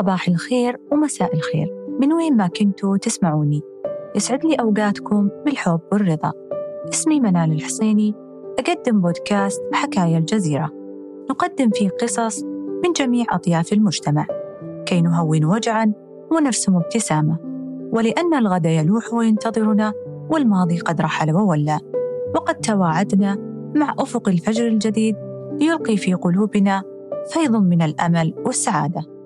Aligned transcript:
صباح 0.00 0.28
الخير 0.28 0.80
ومساء 0.92 1.34
الخير. 1.34 1.74
من 2.00 2.12
وين 2.12 2.36
ما 2.36 2.46
كنتوا 2.46 2.96
تسمعوني. 2.96 3.62
يسعد 4.16 4.44
لي 4.44 4.54
أوقاتكم 4.54 5.28
بالحب 5.44 5.80
والرضا. 5.92 6.32
اسمي 6.92 7.20
منال 7.20 7.52
الحصيني. 7.52 8.14
أقدم 8.58 9.00
بودكاست 9.00 9.62
حكاية 9.72 10.18
الجزيرة. 10.18 10.70
نقدم 11.30 11.70
فيه 11.70 11.88
قصص 11.88 12.42
من 12.84 12.92
جميع 12.96 13.26
أطياف 13.30 13.72
المجتمع. 13.72 14.26
كي 14.86 15.00
نهون 15.00 15.44
وجعا 15.44 15.92
ونرسم 16.32 16.76
ابتسامة. 16.76 17.38
ولأن 17.92 18.34
الغد 18.34 18.66
يلوح 18.66 19.14
وينتظرنا 19.14 19.92
والماضي 20.30 20.78
قد 20.78 21.00
رحل 21.00 21.32
وولى. 21.32 21.78
وقد 22.34 22.54
تواعدنا 22.54 23.36
مع 23.76 23.94
أفق 23.98 24.28
الفجر 24.28 24.66
الجديد 24.66 25.16
ليلقي 25.60 25.96
في 25.96 26.14
قلوبنا 26.14 26.82
فيض 27.32 27.56
من 27.56 27.82
الأمل 27.82 28.34
والسعادة. 28.46 29.19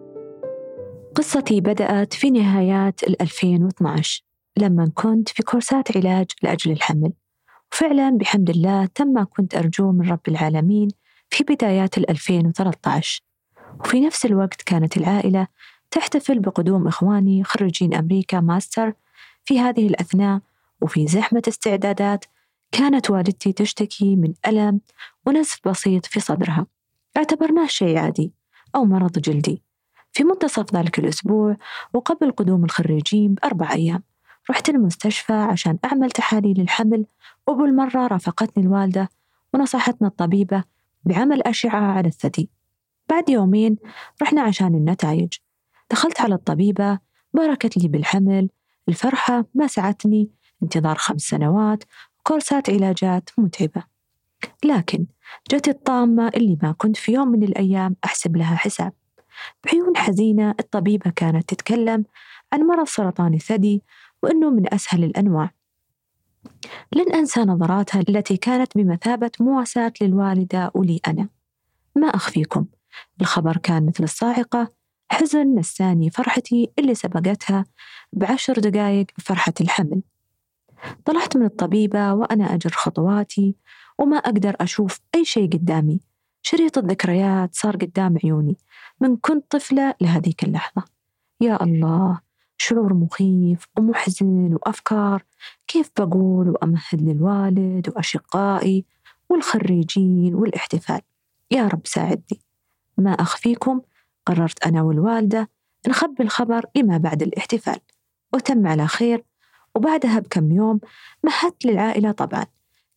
قصتي 1.15 1.61
بدأت 1.61 2.15
في 2.15 2.31
نهايات 2.31 3.05
2012 3.05 4.25
لما 4.57 4.91
كنت 4.95 5.29
في 5.29 5.43
كورسات 5.43 5.97
علاج 5.97 6.27
لأجل 6.43 6.73
الحمل. 6.73 7.13
وفعلا 7.73 8.11
بحمد 8.11 8.51
الله 8.51 8.87
تم 8.87 9.07
ما 9.07 9.25
كنت 9.25 9.55
أرجوه 9.55 9.93
من 9.93 10.11
رب 10.11 10.21
العالمين 10.29 10.89
في 11.31 11.45
بدايات 11.45 11.99
2013 11.99 13.23
وفي 13.81 14.01
نفس 14.01 14.27
الوقت 14.27 14.63
كانت 14.63 14.97
العائلة 14.97 15.47
تحتفل 15.91 16.39
بقدوم 16.39 16.87
إخواني 16.87 17.45
خريجين 17.45 17.95
أمريكا 17.95 18.41
ماستر 18.41 18.93
في 19.45 19.61
هذه 19.61 19.87
الأثناء 19.87 20.41
وفي 20.81 21.07
زحمة 21.07 21.43
استعدادات 21.49 22.25
كانت 22.73 23.11
والدتي 23.11 23.53
تشتكي 23.53 24.17
من 24.17 24.35
ألم 24.47 24.81
ونزف 25.27 25.69
بسيط 25.69 26.07
في 26.07 26.21
صدرها. 26.21 26.67
اعتبرناه 27.17 27.67
شيء 27.67 27.99
عادي 27.99 28.33
أو 28.75 28.85
مرض 28.85 29.19
جلدي. 29.19 29.63
في 30.15 30.25
منتصف 30.25 30.75
ذلك 30.75 30.99
الأسبوع 30.99 31.57
وقبل 31.95 32.31
قدوم 32.31 32.65
الخريجين 32.65 33.35
بأربع 33.35 33.73
أيام. 33.73 34.03
رحت 34.51 34.69
المستشفى 34.69 35.33
عشان 35.33 35.79
أعمل 35.85 36.11
تحاليل 36.11 36.61
الحمل 36.61 37.07
وبالمرة 37.47 38.07
رافقتني 38.07 38.65
الوالدة 38.65 39.09
ونصحتنا 39.55 40.09
الطبيبة 40.09 40.65
بعمل 41.05 41.43
أشعة 41.43 41.81
على 41.81 42.09
الثدي. 42.09 42.51
بعد 43.11 43.29
يومين 43.29 43.77
رحنا 44.23 44.43
عشان 44.43 44.75
النتائج. 44.75 45.33
دخلت 45.91 46.21
على 46.21 46.35
الطبيبة 46.35 46.99
باركت 47.33 47.77
لي 47.77 47.89
بالحمل. 47.89 48.49
الفرحة 48.89 49.45
ما 49.55 49.67
سعتني 49.67 50.31
انتظار 50.63 50.97
خمس 50.97 51.21
سنوات 51.23 51.85
كورسات 52.23 52.71
علاجات 52.71 53.31
متعبة. 53.39 53.85
لكن 54.65 55.07
جت 55.51 55.69
الطامة 55.69 56.29
اللي 56.29 56.59
ما 56.63 56.73
كنت 56.73 56.97
في 56.97 57.13
يوم 57.13 57.29
من 57.29 57.43
الأيام 57.43 57.97
أحسب 58.05 58.37
لها 58.37 58.57
حساب. 58.57 58.93
بعيون 59.65 59.97
حزينة 59.97 60.55
الطبيبة 60.61 61.11
كانت 61.11 61.49
تتكلم 61.49 62.05
عن 62.53 62.61
مرض 62.61 62.87
سرطان 62.87 63.35
الثدي 63.35 63.83
وأنه 64.23 64.51
من 64.51 64.75
أسهل 64.75 65.05
الأنواع. 65.05 65.51
لن 66.93 67.13
أنسى 67.13 67.41
نظراتها 67.41 68.01
التي 68.09 68.37
كانت 68.37 68.79
بمثابة 68.79 69.31
مواساة 69.41 69.93
للوالدة 70.01 70.71
ولي 70.75 71.01
أنا. 71.07 71.29
ما 71.97 72.07
أخفيكم؟ 72.07 72.67
الخبر 73.21 73.57
كان 73.57 73.87
مثل 73.87 74.05
الصاعقة 74.05 74.73
حزن 75.11 75.55
نساني 75.55 76.11
فرحتي 76.11 76.71
اللي 76.79 76.95
سبقتها 76.95 77.65
بعشر 78.13 78.53
دقايق 78.53 79.07
فرحة 79.19 79.55
الحمل. 79.61 80.03
طلعت 81.05 81.37
من 81.37 81.47
الطبيبة 81.47 82.13
وأنا 82.15 82.55
أجر 82.55 82.71
خطواتي 82.71 83.57
وما 83.99 84.17
أقدر 84.17 84.57
أشوف 84.61 85.01
أي 85.15 85.25
شيء 85.25 85.53
قدامي. 85.53 86.01
شريط 86.47 86.79
الذكريات 86.79 87.55
صار 87.55 87.77
قدام 87.77 88.19
عيوني 88.25 88.57
من 89.01 89.17
كنت 89.17 89.45
طفلة 89.51 89.95
لهذيك 90.01 90.45
اللحظة. 90.45 90.85
يا 91.41 91.63
الله 91.63 92.21
شعور 92.59 92.95
مخيف 92.95 93.67
ومحزن 93.79 94.55
وأفكار. 94.55 95.25
كيف 95.67 95.91
بقول 95.99 96.49
وأمهد 96.49 97.03
للوالد 97.03 97.89
وأشقائي 97.89 98.85
والخريجين 99.29 100.35
والاحتفال؟ 100.35 101.01
يا 101.51 101.69
رب 101.69 101.87
ساعدني. 101.87 102.41
ما 102.99 103.11
أخفيكم 103.11 103.81
قررت 104.27 104.67
أنا 104.67 104.83
والوالدة 104.83 105.51
نخبي 105.89 106.23
الخبر 106.23 106.67
لما 106.77 106.99
بعد 106.99 107.23
الاحتفال. 107.23 107.79
وتم 108.35 108.67
على 108.67 108.87
خير. 108.87 109.25
وبعدها 109.75 110.19
بكم 110.19 110.53
يوم 110.53 110.81
مهدت 111.25 111.65
للعائلة 111.65 112.13
طبعا. 112.13 112.47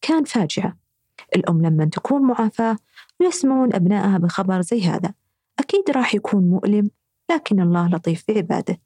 كان 0.02 0.24
فاجعة. 0.24 0.87
الأم 1.36 1.62
لما 1.62 1.86
تكون 1.86 2.22
معافاة 2.22 2.78
ويسمعون 3.20 3.74
أبنائها 3.74 4.18
بخبر 4.18 4.62
زي 4.62 4.82
هذا. 4.82 5.14
أكيد 5.60 5.90
راح 5.90 6.16
يكون 6.16 6.44
مؤلم 6.44 6.90
لكن 7.32 7.62
الله 7.62 7.88
لطيف 7.88 8.24
بعباده 8.28 8.78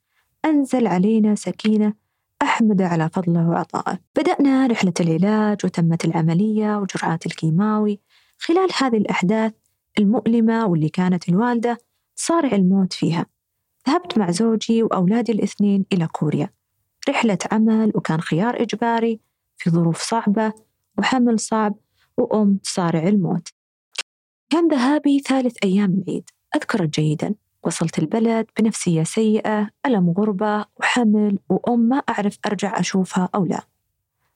أنزل 0.45 0.87
علينا 0.87 1.35
سكينة 1.35 1.93
أحمد 2.41 2.81
على 2.81 3.09
فضله 3.09 3.49
وعطائه. 3.49 3.99
بدأنا 4.17 4.67
رحلة 4.67 4.93
العلاج 4.99 5.57
وتمت 5.63 6.05
العملية 6.05 6.77
وجرعات 6.77 7.25
الكيماوي. 7.25 7.99
خلال 8.37 8.69
هذه 8.81 8.97
الأحداث 8.97 9.53
المؤلمة 9.99 10.65
واللي 10.65 10.89
كانت 10.89 11.29
الوالدة 11.29 11.77
صارع 12.15 12.51
الموت 12.51 12.93
فيها. 12.93 13.25
ذهبت 13.89 14.17
مع 14.17 14.31
زوجي 14.31 14.83
وأولادي 14.83 15.31
الاثنين 15.31 15.85
إلى 15.93 16.07
كوريا. 16.07 16.49
رحلة 17.09 17.37
عمل 17.51 17.91
وكان 17.95 18.21
خيار 18.21 18.61
إجباري 18.61 19.19
في 19.57 19.69
ظروف 19.69 20.01
صعبة 20.01 20.53
وحمل 20.97 21.39
صعب 21.39 21.75
وأم 22.17 22.57
تصارع 22.57 23.07
الموت. 23.07 23.47
كان 24.49 24.67
ذهابي 24.67 25.19
ثالث 25.19 25.57
أيام 25.63 25.93
العيد. 25.93 26.29
أذكره 26.55 26.85
جيدا. 26.85 27.35
وصلت 27.63 27.99
البلد 27.99 28.47
بنفسية 28.59 29.03
سيئة 29.03 29.69
ألم 29.85 30.13
غربة 30.17 30.65
وحمل 30.79 31.39
وأم 31.49 31.79
ما 31.79 31.97
أعرف 31.97 32.37
أرجع 32.45 32.79
أشوفها 32.79 33.29
أو 33.35 33.45
لا. 33.45 33.61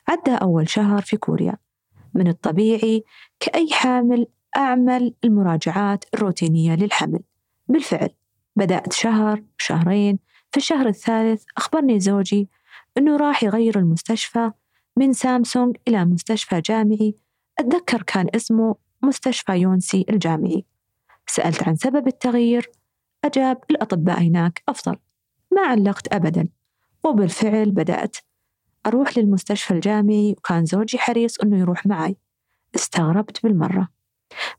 عدى 0.07 0.31
أول 0.31 0.69
شهر 0.69 1.01
في 1.01 1.17
كوريا. 1.17 1.57
من 2.13 2.27
الطبيعي 2.27 3.03
كأي 3.39 3.69
حامل 3.71 4.27
أعمل 4.57 5.13
المراجعات 5.23 6.05
الروتينية 6.13 6.75
للحمل. 6.75 7.19
بالفعل 7.67 8.09
بدأت 8.55 8.93
شهر 8.93 9.43
شهرين. 9.57 10.19
في 10.51 10.57
الشهر 10.57 10.87
الثالث 10.87 11.43
أخبرني 11.57 11.99
زوجي 11.99 12.49
أنه 12.97 13.17
راح 13.17 13.43
يغير 13.43 13.79
المستشفى 13.79 14.51
من 14.97 15.13
سامسونج 15.13 15.77
إلى 15.87 16.05
مستشفى 16.05 16.61
جامعي 16.61 17.15
أتذكر 17.59 18.01
كان 18.01 18.27
اسمه 18.35 18.75
مستشفى 19.01 19.51
يونسي 19.51 20.05
الجامعي. 20.09 20.65
سألت 21.27 21.63
عن 21.63 21.75
سبب 21.75 22.07
التغيير 22.07 22.71
أجاب 23.25 23.57
الأطباء 23.71 24.21
هناك 24.21 24.63
أفضل. 24.69 24.97
ما 25.51 25.61
علقت 25.61 26.13
أبدا 26.13 26.49
وبالفعل 27.03 27.71
بدأت. 27.71 28.17
أروح 28.87 29.17
للمستشفى 29.17 29.73
الجامعي 29.73 30.31
وكان 30.37 30.65
زوجي 30.65 30.97
حريص 30.97 31.39
أنه 31.39 31.59
يروح 31.59 31.85
معي. 31.85 32.17
استغربت 32.75 33.43
بالمرة. 33.43 33.87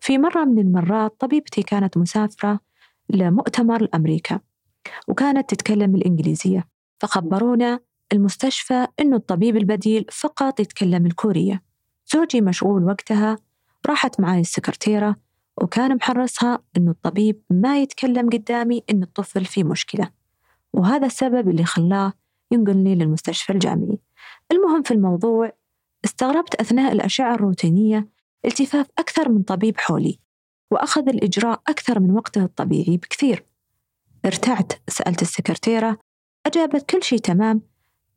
في 0.00 0.18
مرة 0.18 0.44
من 0.44 0.58
المرات 0.58 1.20
طبيبتي 1.20 1.62
كانت 1.62 1.98
مسافرة 1.98 2.60
لمؤتمر 3.10 3.82
لأمريكا 3.82 4.40
وكانت 5.08 5.50
تتكلم 5.50 5.94
الإنجليزية 5.94 6.68
فخبرونا 7.00 7.80
المستشفى 8.12 8.86
إنه 9.00 9.16
الطبيب 9.16 9.56
البديل 9.56 10.06
فقط 10.12 10.60
يتكلم 10.60 11.06
الكورية. 11.06 11.65
زوجي 12.12 12.40
مشغول 12.40 12.84
وقتها 12.84 13.38
راحت 13.86 14.20
معي 14.20 14.40
السكرتيرة 14.40 15.16
وكان 15.62 15.96
محرصها 15.96 16.58
إنه 16.76 16.90
الطبيب 16.90 17.42
ما 17.50 17.80
يتكلم 17.80 18.30
قدامي 18.30 18.82
إن 18.90 19.02
الطفل 19.02 19.44
فيه 19.44 19.64
مشكلة. 19.64 20.10
وهذا 20.72 21.06
السبب 21.06 21.48
اللي 21.48 21.64
خلاه 21.64 22.12
ينقلني 22.50 22.94
للمستشفى 22.94 23.52
الجامعي. 23.52 23.98
المهم 24.52 24.82
في 24.82 24.90
الموضوع 24.90 25.52
استغربت 26.04 26.54
أثناء 26.54 26.92
الأشعة 26.92 27.34
الروتينية 27.34 28.08
التفاف 28.44 28.86
أكثر 28.98 29.28
من 29.28 29.42
طبيب 29.42 29.78
حولي 29.78 30.18
وأخذ 30.70 31.08
الإجراء 31.08 31.62
أكثر 31.68 32.00
من 32.00 32.10
وقته 32.10 32.44
الطبيعي 32.44 32.96
بكثير. 32.96 33.44
ارتعت 34.24 34.72
سألت 34.88 35.22
السكرتيرة 35.22 35.98
أجابت 36.46 36.90
كل 36.90 37.02
شيء 37.02 37.18
تمام 37.18 37.62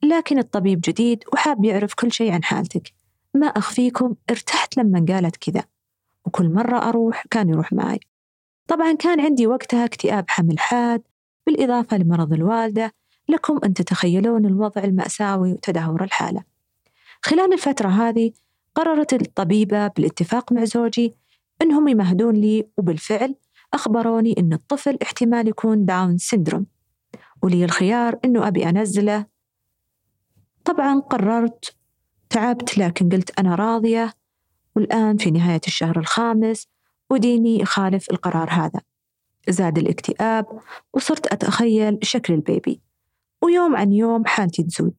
لكن 0.04 0.38
الطبيب 0.38 0.82
جديد 0.82 1.24
وحاب 1.34 1.66
يعرف 1.66 1.94
كل 1.94 2.12
شيء 2.12 2.32
عن 2.32 2.44
حالتك. 2.44 2.99
ما 3.34 3.48
أخفيكم 3.48 4.16
ارتحت 4.30 4.78
لما 4.78 5.06
قالت 5.10 5.36
كذا 5.36 5.64
وكل 6.26 6.50
مرة 6.54 6.78
أروح 6.90 7.24
كان 7.32 7.50
يروح 7.50 7.74
معي. 7.74 8.00
طبعا 8.68 8.94
كان 8.94 9.20
عندي 9.20 9.48
وقتها 9.48 9.86
اكتئاب 9.86 10.26
حمل 10.28 10.60
حاد 10.60 11.02
بالإضافة 11.48 11.98
لمرض 11.98 12.34
الوالدة 12.34 12.94
لكم 13.30 13.60
أن 13.64 13.74
تتخيلون 13.74 14.46
الوضع 14.46 14.84
المأساوي 14.84 15.52
وتدهور 15.52 16.04
الحالة. 16.04 16.44
خلال 17.22 17.54
الفترة 17.54 17.88
هذه 17.90 18.32
قررت 18.76 19.14
الطبيبة 19.14 19.88
بالاتفاق 19.88 20.54
مع 20.54 20.64
زوجي 20.64 21.14
أنهم 21.62 21.88
يمهدون 21.88 22.36
لي 22.36 22.68
وبالفعل 22.78 23.36
أخبروني 23.74 24.36
أن 24.38 24.54
الطفل 24.54 24.98
احتمال 25.02 25.48
يكون 25.48 25.86
Down 25.86 26.18
syndrome 26.18 26.66
ولي 27.44 27.66
الخيار 27.66 28.20
أنه 28.26 28.48
أبي 28.48 28.70
أنزله. 28.70 29.26
طبعا 30.66 31.00
قررت 31.00 31.79
تعبت 32.30 32.78
لكن 32.78 33.10
قلت 33.10 33.40
أنا 33.40 33.56
راضية 33.56 34.14
والآن 34.76 35.18
في 35.18 35.32
نهاية 35.32 35.62
الشهر 35.68 36.00
الخامس 36.00 36.68
وديني 37.10 37.60
يخالف 37.60 38.12
القرار 38.12 38.50
هذا. 38.52 38.82
زاد 39.50 39.78
الاكتئاب 39.78 40.46
وصرت 40.94 41.28
أتخيل 41.28 42.00
شكل 42.02 42.34
البيبي. 42.34 42.82
ويوم 43.42 43.76
عن 43.76 43.94
يوم 43.94 44.26
حالتي 44.26 44.64
تزود 44.64 44.94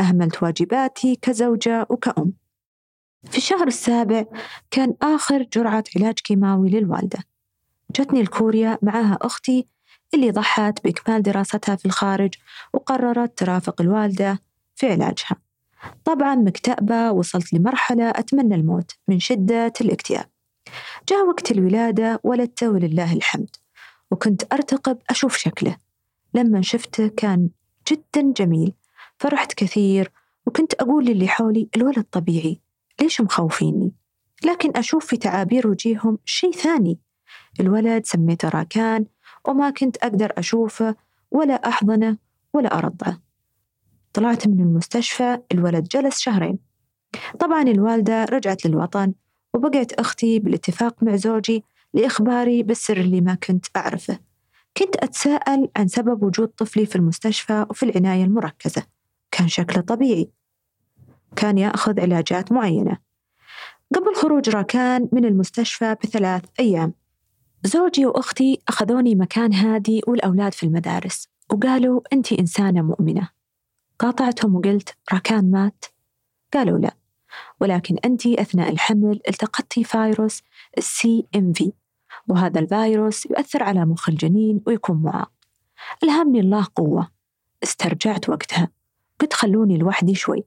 أهملت 0.00 0.42
واجباتي 0.42 1.16
كزوجة 1.22 1.86
وكأم. 1.90 2.32
في 3.30 3.38
الشهر 3.38 3.66
السابع 3.66 4.24
كان 4.70 4.94
آخر 5.02 5.42
جرعة 5.42 5.84
علاج 5.96 6.14
كيماوي 6.14 6.70
للوالدة. 6.70 7.18
جتني 7.96 8.20
الكوريا 8.20 8.78
معها 8.82 9.18
أختي 9.22 9.68
اللي 10.14 10.30
ضحت 10.30 10.84
بإكمال 10.84 11.22
دراستها 11.22 11.76
في 11.76 11.86
الخارج 11.86 12.34
وقررت 12.74 13.38
ترافق 13.38 13.80
الوالدة 13.80 14.42
في 14.74 14.92
علاجها. 14.92 15.43
طبعا 16.04 16.34
مكتئبة 16.34 17.10
وصلت 17.12 17.52
لمرحلة 17.52 18.10
أتمنى 18.10 18.54
الموت 18.54 18.90
من 19.08 19.18
شدة 19.18 19.72
الاكتئاب. 19.80 20.26
جاء 21.08 21.26
وقت 21.26 21.50
الولادة 21.50 22.20
ولدته 22.24 22.70
ولله 22.70 23.12
الحمد 23.12 23.56
وكنت 24.10 24.52
أرتقب 24.52 24.98
أشوف 25.10 25.36
شكله. 25.36 25.76
لما 26.34 26.62
شفته 26.62 27.08
كان 27.08 27.48
جدا 27.90 28.32
جميل 28.36 28.74
فرحت 29.18 29.54
كثير 29.54 30.12
وكنت 30.46 30.74
أقول 30.74 31.04
للي 31.04 31.28
حولي 31.28 31.68
الولد 31.76 32.04
طبيعي 32.12 32.60
ليش 33.00 33.20
مخوفيني؟ 33.20 33.92
لكن 34.44 34.76
أشوف 34.76 35.06
في 35.06 35.16
تعابير 35.16 35.68
وجيههم 35.68 36.18
شيء 36.24 36.52
ثاني. 36.52 36.98
الولد 37.60 38.06
سميته 38.06 38.48
راكان 38.48 39.06
وما 39.48 39.70
كنت 39.70 39.96
أقدر 39.96 40.32
أشوفه 40.38 40.94
ولا 41.30 41.54
أحضنه 41.68 42.18
ولا 42.54 42.78
أرضعه. 42.78 43.18
طلعت 44.14 44.48
من 44.48 44.60
المستشفى 44.60 45.38
الولد 45.52 45.88
جلس 45.88 46.18
شهرين. 46.18 46.58
طبعا 47.40 47.62
الوالدة 47.62 48.24
رجعت 48.24 48.66
للوطن 48.66 49.12
وبقيت 49.54 49.92
أختي 49.92 50.38
بالاتفاق 50.38 51.02
مع 51.02 51.16
زوجي 51.16 51.64
لإخباري 51.94 52.62
بالسر 52.62 52.96
اللي 52.96 53.20
ما 53.20 53.34
كنت 53.34 53.66
أعرفه. 53.76 54.18
كنت 54.76 54.96
أتساءل 54.96 55.68
عن 55.76 55.88
سبب 55.88 56.22
وجود 56.22 56.48
طفلي 56.48 56.86
في 56.86 56.96
المستشفى 56.96 57.66
وفي 57.70 57.82
العناية 57.82 58.24
المركزة. 58.24 58.82
كان 59.30 59.48
شكله 59.48 59.82
طبيعي. 59.82 60.30
كان 61.36 61.58
يأخذ 61.58 62.00
علاجات 62.00 62.52
معينة. 62.52 62.98
قبل 63.94 64.14
خروج 64.14 64.50
راكان 64.50 65.08
من 65.12 65.24
المستشفى 65.24 65.96
بثلاث 66.04 66.44
أيام. 66.60 66.94
زوجي 67.64 68.06
وأختي 68.06 68.58
أخذوني 68.68 69.14
مكان 69.14 69.52
هادي 69.52 70.00
والأولاد 70.06 70.54
في 70.54 70.62
المدارس 70.62 71.28
وقالوا 71.52 72.00
أنت 72.12 72.32
إنسانة 72.32 72.82
مؤمنة. 72.82 73.33
قاطعتهم 74.04 74.56
وقلت 74.56 74.96
راكان 75.12 75.50
مات؟ 75.50 75.84
قالوا 76.54 76.78
لا 76.78 76.94
ولكن 77.60 77.96
أنت 78.04 78.26
أثناء 78.26 78.70
الحمل 78.72 79.20
التقطتي 79.28 79.84
فيروس 79.84 80.42
السي 80.78 81.26
ام 81.36 81.52
في 81.52 81.72
وهذا 82.28 82.60
الفيروس 82.60 83.26
يؤثر 83.26 83.62
على 83.62 83.84
مخ 83.84 84.08
الجنين 84.08 84.60
ويكون 84.66 85.02
معاق. 85.02 85.30
ألهمني 86.04 86.40
الله 86.40 86.66
قوة. 86.74 87.08
استرجعت 87.62 88.28
وقتها. 88.28 88.68
قلت 89.20 89.32
خلوني 89.32 89.76
لوحدي 89.76 90.14
شوي. 90.14 90.44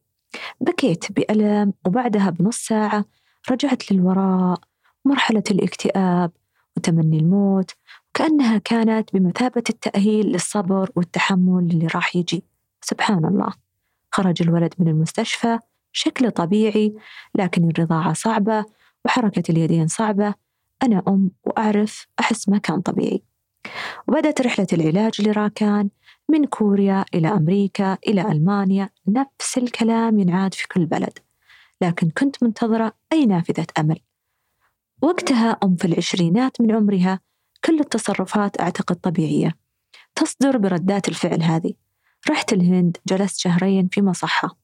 بكيت 0.61 1.11
بألم 1.11 1.73
وبعدها 1.87 2.29
بنص 2.29 2.57
ساعة 2.57 3.05
رجعت 3.51 3.91
للوراء. 3.91 4.59
مرحلة 5.05 5.43
الاكتئاب 5.51 6.31
وتمني 6.77 7.17
الموت 7.17 7.71
وكأنها 8.09 8.57
كانت 8.57 9.13
بمثابة 9.13 9.63
التأهيل 9.69 10.25
للصبر 10.25 10.91
والتحمل 10.95 11.69
اللي 11.71 11.87
راح 11.87 12.15
يجي. 12.15 12.43
سبحان 12.81 13.25
الله. 13.25 13.53
خرج 14.11 14.41
الولد 14.41 14.73
من 14.79 14.87
المستشفى 14.87 15.59
شكله 15.91 16.29
طبيعي 16.29 16.93
لكن 17.35 17.69
الرضاعة 17.69 18.13
صعبة 18.13 18.65
وحركة 19.05 19.51
اليدين 19.51 19.87
صعبة. 19.87 20.33
أنا 20.83 21.03
أم 21.07 21.31
وأعرف 21.43 22.07
أحس 22.19 22.49
ما 22.49 22.57
كان 22.57 22.81
طبيعي. 22.81 23.23
وبدأت 24.07 24.41
رحلة 24.41 24.67
العلاج 24.73 25.21
لراكان 25.21 25.89
من 26.29 26.45
كوريا 26.45 27.05
إلى 27.13 27.27
أمريكا 27.27 27.97
إلى 28.07 28.21
ألمانيا 28.21 28.89
نفس 29.07 29.57
الكلام 29.57 30.19
ينعاد 30.19 30.53
في 30.53 30.67
كل 30.67 30.85
بلد. 30.85 31.19
لكن 31.81 32.09
كنت 32.09 32.43
منتظرة 32.43 32.93
أي 33.13 33.25
نافذة 33.25 33.67
أمل. 33.79 33.99
وقتها 35.01 35.57
أم 35.63 35.75
في 35.75 35.85
العشرينات 35.85 36.61
من 36.61 36.75
عمرها 36.75 37.19
كل 37.65 37.79
التصرفات 37.79 38.61
أعتقد 38.61 38.95
طبيعية. 38.95 39.57
تصدر 40.15 40.57
بردات 40.57 41.09
الفعل 41.09 41.43
هذه. 41.43 41.73
رحت 42.29 42.53
الهند 42.53 42.97
جلست 43.07 43.39
شهرين 43.39 43.87
في 43.87 44.01
مصحة 44.01 44.57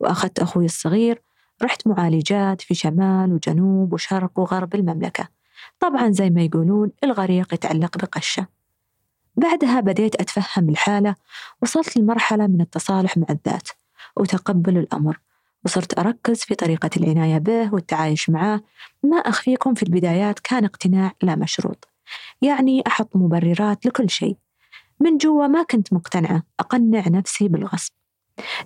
وأخذت 0.00 0.38
أخوي 0.38 0.64
الصغير. 0.64 1.22
رحت 1.62 1.86
معالجات 1.86 2.60
في 2.60 2.74
شمال 2.74 3.32
وجنوب 3.32 3.92
وشرق 3.92 4.38
وغرب 4.38 4.74
المملكة. 4.74 5.28
طبعا 5.80 6.10
زي 6.10 6.30
ما 6.30 6.42
يقولون 6.42 6.90
الغريق 7.04 7.54
يتعلق 7.54 7.98
بقشة. 7.98 8.46
بعدها 9.36 9.80
بديت 9.80 10.20
أتفهم 10.20 10.68
الحالة 10.68 11.14
وصلت 11.62 11.96
لمرحلة 11.96 12.46
من 12.46 12.60
التصالح 12.60 13.16
مع 13.16 13.26
الذات 13.30 13.68
وتقبل 14.16 14.78
الأمر 14.78 15.18
وصرت 15.64 15.98
أركز 15.98 16.40
في 16.40 16.54
طريقة 16.54 16.90
العناية 16.96 17.38
به 17.38 17.74
والتعايش 17.74 18.30
معاه 18.30 18.60
ما 19.02 19.16
أخفيكم 19.16 19.74
في 19.74 19.82
البدايات 19.82 20.38
كان 20.38 20.64
اقتناع 20.64 21.12
لا 21.22 21.36
مشروط 21.36 21.88
يعني 22.42 22.82
أحط 22.86 23.16
مبررات 23.16 23.86
لكل 23.86 24.10
شيء. 24.10 24.36
من 25.00 25.16
جوا 25.16 25.46
ما 25.46 25.62
كنت 25.62 25.92
مقتنعة 25.92 26.42
أقنع 26.60 27.08
نفسي 27.08 27.48
بالغصب. 27.48 27.92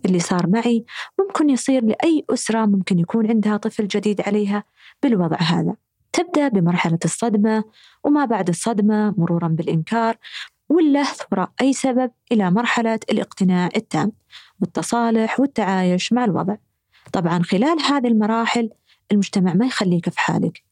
اللي 0.06 0.18
صار 0.18 0.46
معي 0.46 0.84
ممكن 1.20 1.50
يصير 1.50 1.84
لأي 1.84 2.24
أسرة 2.30 2.66
ممكن 2.66 2.98
يكون 2.98 3.26
عندها 3.30 3.56
طفل 3.56 3.88
جديد 3.88 4.20
عليها 4.20 4.64
بالوضع 5.02 5.36
هذا. 5.36 5.76
تبدأ 6.12 6.48
بمرحلة 6.48 6.98
الصدمة 7.04 7.64
وما 8.04 8.24
بعد 8.24 8.48
الصدمة 8.48 9.14
مرورا 9.18 9.48
بالإنكار 9.48 10.16
واللهث 10.68 11.20
وراء 11.32 11.50
أي 11.60 11.72
سبب 11.72 12.10
إلى 12.32 12.50
مرحلة 12.50 12.98
الاقتناع 13.10 13.68
التام 13.76 14.12
والتصالح 14.60 15.40
والتعايش 15.40 16.12
مع 16.12 16.24
الوضع. 16.24 16.56
طبعا 17.12 17.42
خلال 17.42 17.80
هذه 17.80 18.06
المراحل 18.06 18.70
المجتمع 19.12 19.54
ما 19.54 19.66
يخليك 19.66 20.08
في 20.08 20.20
حالك. 20.20 20.62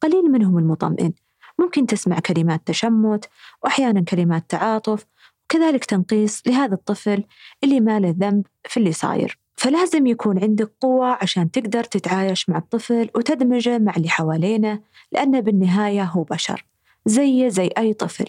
قليل 0.00 0.32
منهم 0.32 0.58
المطمئن. 0.58 1.12
ممكن 1.58 1.86
تسمع 1.86 2.18
كلمات 2.18 2.66
تشمت 2.66 3.28
وأحيانا 3.64 4.00
كلمات 4.00 4.50
تعاطف. 4.50 5.06
وكذلك 5.44 5.84
تنقيص 5.84 6.42
لهذا 6.46 6.74
الطفل 6.74 7.24
اللي 7.64 7.80
ما 7.80 8.00
له 8.00 8.14
ذنب 8.18 8.46
في 8.64 8.76
اللي 8.76 8.92
صاير. 8.92 9.38
فلازم 9.56 10.06
يكون 10.06 10.42
عندك 10.42 10.72
قوة 10.80 11.18
عشان 11.22 11.50
تقدر 11.50 11.84
تتعايش 11.84 12.48
مع 12.48 12.58
الطفل 12.58 13.10
وتدمجه 13.16 13.78
مع 13.78 13.92
اللي 13.96 14.08
حوالينه 14.08 14.80
لأنه 15.12 15.40
بالنهاية 15.40 16.04
هو 16.04 16.22
بشر 16.22 16.64
زيه 17.06 17.48
زي 17.48 17.70
أي 17.78 17.92
طفل. 17.92 18.26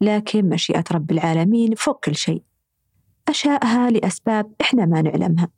لكن 0.00 0.48
مشيئة 0.48 0.84
رب 0.92 1.10
العالمين 1.10 1.74
فوق 1.74 2.04
كل 2.04 2.16
شيء. 2.16 2.42
أشاءها 3.28 3.90
لأسباب 3.90 4.52
إحنا 4.60 4.86
ما 4.86 5.02
نعلمها. 5.02 5.48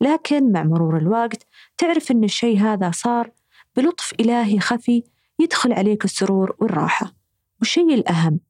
لكن 0.00 0.52
مع 0.52 0.62
مرور 0.62 0.96
الوقت 0.98 1.46
تعرف 1.78 2.10
أن 2.10 2.24
الشيء 2.24 2.58
هذا 2.58 2.90
صار 2.90 3.30
بلطف 3.76 4.12
إلهي 4.20 4.60
خفي 4.60 5.02
يدخل 5.40 5.72
عليك 5.72 6.04
السرور 6.04 6.56
والراحة. 6.58 7.12
والشيء 7.58 7.94
الأهم 7.94 8.40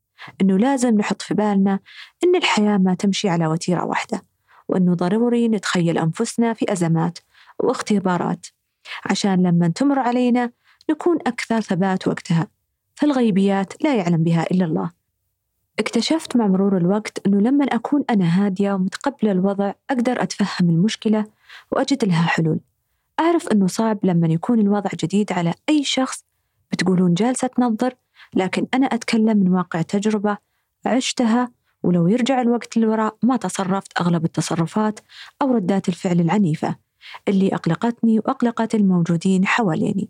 أنه 0.41 0.59
لازم 0.59 0.97
نحط 0.97 1.23
في 1.23 1.35
بالنا 1.35 1.81
أن 2.25 2.37
الحياة 2.37 2.79
ما 2.79 2.95
تمشي 2.95 3.29
على 3.29 3.47
وتيرة 3.47 3.85
واحدة 3.85 4.23
وأنه 4.69 4.95
ضروري 4.95 5.49
نتخيل 5.49 5.99
أنفسنا 5.99 6.55
في 6.55 6.73
أزمات 6.73 7.19
واختبارات. 7.59 8.47
عشان 9.05 9.43
لما 9.43 9.69
تمر 9.69 9.99
علينا 9.99 10.51
نكون 10.91 11.19
أكثر 11.27 11.61
ثبات 11.61 12.09
وقتها 12.09 12.47
فالغيبيات 12.95 13.85
لا 13.85 13.95
يعلم 13.95 14.23
بها 14.23 14.43
إلا 14.51 14.65
الله. 14.65 14.91
اكتشفت 15.79 16.37
مع 16.37 16.47
مرور 16.47 16.77
الوقت 16.77 17.27
أنه 17.27 17.41
لما 17.41 17.65
أكون 17.65 18.05
أنا 18.11 18.25
هادية 18.25 18.73
ومتقبلة 18.73 19.33
الوضع 19.33 19.73
أقدر 19.91 20.23
أتفهم 20.23 20.71
المشكلة 20.71 21.25
وأجد 21.73 22.05
لها 22.05 22.23
حلول. 22.23 22.61
أعرف 23.21 23.49
أنه 23.49 23.67
صعب 23.67 23.99
لما 24.03 24.29
يكون 24.29 24.61
الوضع 24.61 24.91
جديد 25.03 25.33
على 25.33 25.55
أي 25.69 25.85
شخص 25.85 26.25
بتقولون 26.73 27.15
جالسة 27.15 27.49
تنظر 27.49 27.95
لكن 28.35 28.67
أنا 28.75 28.87
أتكلم 28.87 29.39
من 29.39 29.49
واقع 29.49 29.83
تجربة 29.83 30.39
عشتها 30.87 31.53
ولو 31.83 32.09
يرجع 32.09 32.41
الوقت 32.41 32.77
للوراء 32.77 33.17
ما 33.23 33.37
تصرفت 33.37 34.01
أغلب 34.01 34.25
التصرفات 34.25 35.01
أو 35.43 35.53
ردات 35.55 35.89
الفعل 35.89 36.21
العنيفة 36.21 36.77
اللي 37.29 37.55
أقلقتني 37.55 38.19
وأقلقت 38.19 38.75
الموجودين 38.75 39.47
حواليني. 39.47 40.09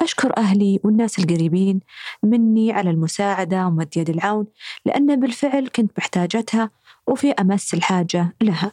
أشكر 0.00 0.36
أهلي 0.36 0.80
والناس 0.84 1.18
القريبين 1.18 1.80
مني 2.22 2.72
على 2.72 2.90
المساعدة 2.90 3.66
ومد 3.66 3.96
يد 3.96 4.10
العون 4.10 4.46
لأن 4.84 5.20
بالفعل 5.20 5.68
كنت 5.68 5.98
محتاجتها 5.98 6.70
وفي 7.06 7.30
أمس 7.30 7.74
الحاجة 7.74 8.36
لها. 8.42 8.72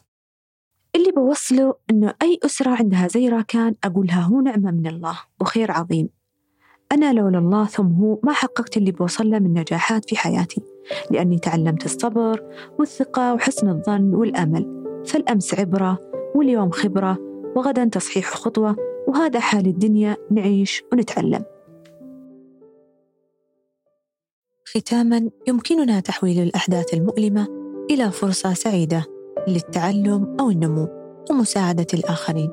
اللي 0.96 1.12
بوصله 1.12 1.76
أنه 1.90 2.14
أي 2.22 2.40
أسرة 2.46 2.76
عندها 2.76 3.08
زي 3.08 3.30
راكان 3.30 3.76
أقولها 3.84 4.22
هو 4.22 4.42
نعمة 4.42 4.72
من 4.72 4.88
الله 4.88 5.20
وخير 5.42 5.72
عظيم. 5.72 6.10
أنا 6.94 7.14
لولا 7.14 7.40
الله 7.40 7.66
ثم 7.66 7.92
هو 7.92 8.20
ما 8.24 8.34
حققت 8.34 8.78
اللي 8.78 8.92
بوصل 8.92 9.30
له 9.30 9.40
من 9.40 9.54
نجاحات 9.54 10.10
في 10.10 10.18
حياتي 10.18 10.62
لأني 11.12 11.40
تعلمت 11.40 11.86
الصبر 11.86 12.44
والثقة 12.80 13.34
وحسن 13.34 13.70
الظن 13.70 14.14
والأمل. 14.14 14.84
فالأمس 15.06 15.54
عبرة 15.54 15.98
واليوم 16.36 16.72
خبرة 16.72 17.18
وغدا 17.56 17.86
تصحيح 17.86 18.34
خطوة 18.34 18.76
وهذا 19.08 19.40
حال 19.40 19.68
الدنيا 19.68 20.18
نعيش 20.32 20.84
ونتعلم. 20.92 21.44
ختاما 24.66 25.30
يمكننا 25.48 26.00
تحويل 26.00 26.40
الأحداث 26.40 26.94
المؤلمة 26.94 27.48
إلى 27.92 28.12
فرصة 28.12 28.54
سعيدة 28.54 29.06
للتعلم 29.48 30.38
أو 30.40 30.50
النمو 30.50 30.88
ومساعدة 31.32 31.88
الآخرين. 31.94 32.50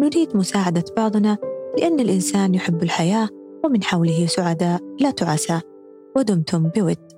نريد 0.00 0.36
مساعدة 0.36 0.84
بعضنا 0.96 1.38
لأن 1.78 2.00
الإنسان 2.00 2.54
يحب 2.54 2.82
الحياة 2.82 3.28
ومن 3.64 3.82
حوله 3.82 4.26
سعداء 4.26 4.80
لا 5.00 5.10
تعسى 5.10 5.60
ودمتم 6.16 6.68
بود. 6.68 7.15